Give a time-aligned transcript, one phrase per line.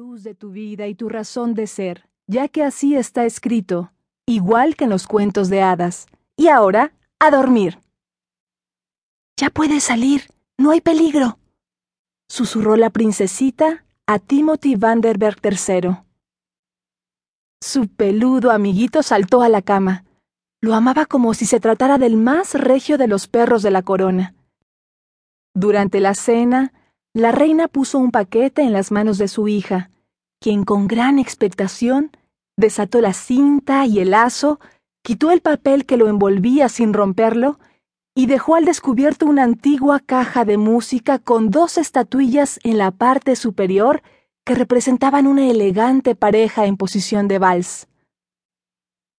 [0.00, 3.92] luz de tu vida y tu razón de ser, ya que así está escrito,
[4.26, 6.06] igual que en los cuentos de hadas.
[6.38, 7.82] Y ahora, a dormir.
[9.38, 10.22] Ya puedes salir,
[10.56, 11.38] no hay peligro,
[12.30, 15.98] susurró la princesita a Timothy Vanderberg III.
[17.60, 20.06] Su peludo amiguito saltó a la cama.
[20.62, 24.34] Lo amaba como si se tratara del más regio de los perros de la corona.
[25.54, 26.72] Durante la cena,
[27.12, 29.89] la reina puso un paquete en las manos de su hija,
[30.40, 32.10] quien con gran expectación
[32.56, 34.58] desató la cinta y el lazo,
[35.02, 37.58] quitó el papel que lo envolvía sin romperlo
[38.14, 43.36] y dejó al descubierto una antigua caja de música con dos estatuillas en la parte
[43.36, 44.02] superior
[44.44, 47.86] que representaban una elegante pareja en posición de vals.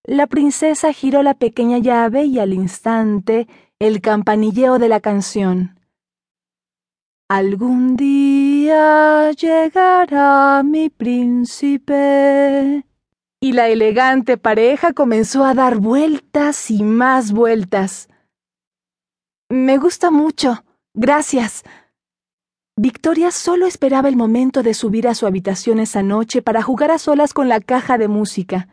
[0.03, 3.47] La princesa giró la pequeña llave y al instante
[3.79, 5.79] el campanilleo de la canción.
[7.29, 8.50] Algún día
[9.37, 12.85] llegará mi príncipe.
[13.39, 18.07] Y la elegante pareja comenzó a dar vueltas y más vueltas.
[19.49, 20.63] Me gusta mucho.
[20.93, 21.63] Gracias.
[22.77, 26.97] Victoria solo esperaba el momento de subir a su habitación esa noche para jugar a
[26.97, 28.67] solas con la caja de música,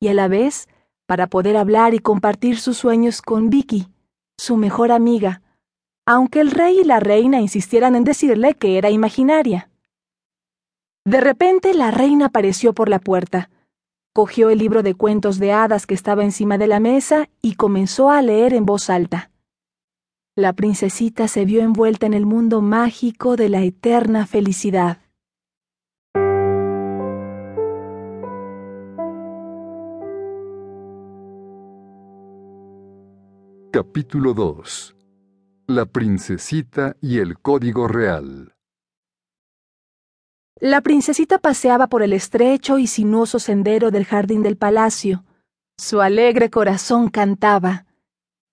[0.00, 0.68] y a la vez
[1.06, 3.88] para poder hablar y compartir sus sueños con Vicky,
[4.36, 5.42] su mejor amiga
[6.10, 9.68] aunque el rey y la reina insistieran en decirle que era imaginaria.
[11.04, 13.50] De repente la reina apareció por la puerta,
[14.14, 18.08] cogió el libro de cuentos de hadas que estaba encima de la mesa y comenzó
[18.08, 19.30] a leer en voz alta.
[20.34, 25.02] La princesita se vio envuelta en el mundo mágico de la eterna felicidad.
[33.70, 34.94] Capítulo 2
[35.68, 38.54] la princesita y el código real.
[40.58, 45.24] La princesita paseaba por el estrecho y sinuoso sendero del jardín del palacio.
[45.76, 47.84] Su alegre corazón cantaba.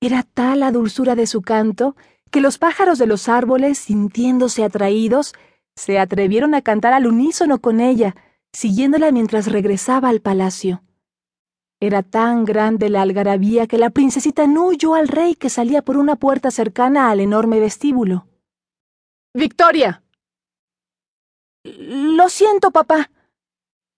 [0.01, 1.95] Era tal la dulzura de su canto
[2.31, 5.33] que los pájaros de los árboles, sintiéndose atraídos,
[5.77, 8.13] se atrevieron a cantar al unísono con ella,
[8.51, 10.83] siguiéndola mientras regresaba al palacio.
[11.79, 15.97] Era tan grande la algarabía que la princesita no oyó al rey que salía por
[15.97, 18.27] una puerta cercana al enorme vestíbulo.
[19.33, 20.01] Victoria.
[21.63, 23.09] Lo siento, papá,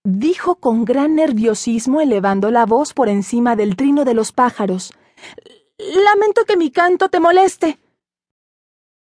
[0.03, 4.93] dijo con gran nerviosismo elevando la voz por encima del trino de los pájaros.
[5.77, 7.77] Lamento que mi canto te moleste.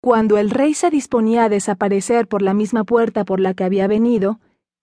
[0.02, 3.88] Cuando el rey se disponía a desaparecer por la misma puerta por la que había
[3.88, 4.40] venido,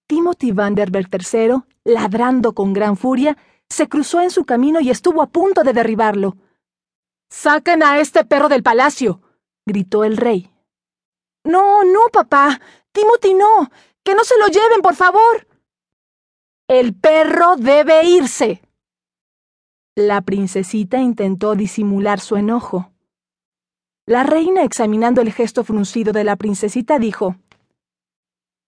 [0.06, 3.36] Timothy Vanderberg III, ladrando con gran furia,
[3.70, 6.36] se cruzó en su camino y estuvo a punto de derribarlo.
[7.31, 9.22] Saquen a este perro del palacio,
[9.64, 10.53] gritó el rey.
[11.44, 12.60] No, no, papá.
[12.92, 13.70] Timothy no.
[14.03, 15.47] Que no se lo lleven, por favor.
[16.69, 18.62] El perro debe irse.
[19.97, 22.92] La princesita intentó disimular su enojo.
[24.06, 27.37] La reina, examinando el gesto fruncido de la princesita, dijo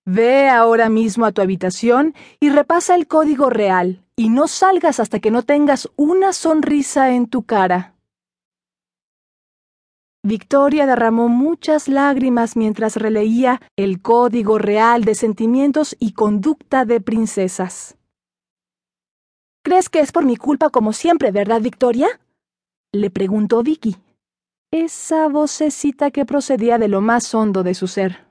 [0.05, 5.21] Ve ahora mismo a tu habitación y repasa el código real, y no salgas hasta
[5.21, 7.95] que no tengas una sonrisa en tu cara.
[10.25, 17.97] Victoria derramó muchas lágrimas mientras releía el código real de sentimientos y conducta de princesas.
[19.65, 22.21] ¿Crees que es por mi culpa como siempre, verdad, Victoria?
[22.93, 23.97] le preguntó Vicky,
[24.71, 28.27] esa vocecita que procedía de lo más hondo de su ser.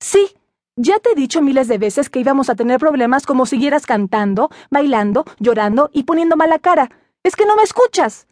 [0.00, 0.30] Sí,
[0.78, 4.48] ya te he dicho miles de veces que íbamos a tener problemas como siguieras cantando,
[4.70, 6.90] bailando, llorando y poniendo mala cara.
[7.24, 8.28] Es que no me escuchas.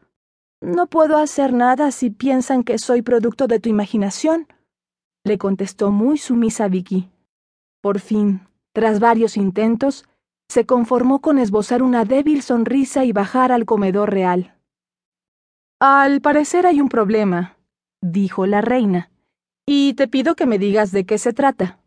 [0.61, 4.47] No puedo hacer nada si piensan que soy producto de tu imaginación,
[5.25, 7.11] le contestó muy sumisa Vicky.
[7.83, 10.07] Por fin, tras varios intentos,
[10.49, 14.55] se conformó con esbozar una débil sonrisa y bajar al comedor real.
[15.81, 17.59] Al parecer hay un problema,
[18.01, 19.11] dijo la reina,
[19.67, 21.81] y te pido que me digas de qué se trata.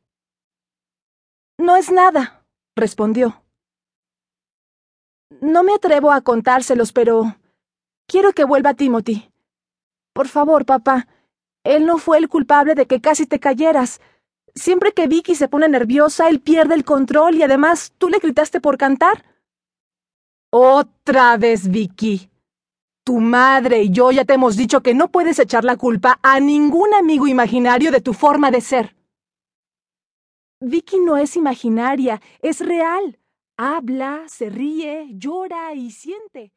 [1.59, 3.43] No es nada, respondió.
[5.41, 7.35] No me atrevo a contárselos, pero
[8.07, 9.29] quiero que vuelva Timothy.
[10.13, 11.09] Por favor, papá.
[11.65, 13.99] Él no fue el culpable de que casi te cayeras.
[14.55, 18.61] Siempre que Vicky se pone nerviosa, él pierde el control y además tú le gritaste
[18.61, 19.25] por cantar.
[20.51, 22.31] Otra vez, Vicky.
[23.03, 26.39] Tu madre y yo ya te hemos dicho que no puedes echar la culpa a
[26.39, 28.98] ningún amigo imaginario de tu forma de ser.
[30.61, 33.17] Vicky no es imaginaria, es real.
[33.57, 36.53] Habla, se ríe, llora y siente.